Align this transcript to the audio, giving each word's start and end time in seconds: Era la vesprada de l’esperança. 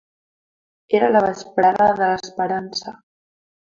Era 1.01 1.11
la 1.13 1.23
vesprada 1.27 1.93
de 2.03 2.11
l’esperança. 2.11 2.99